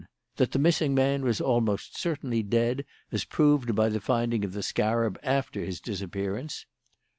That 0.37 0.49
the 0.51 0.57
missing 0.57 0.95
man 0.95 1.21
was 1.23 1.39
almost 1.39 1.95
certainly 1.95 2.41
dead, 2.41 2.85
as 3.11 3.23
proved 3.23 3.75
by 3.75 3.87
the 3.89 4.01
finding 4.01 4.43
of 4.43 4.53
the 4.53 4.63
scarab 4.63 5.19
after 5.21 5.63
his 5.63 5.79
disappearance. 5.79 6.65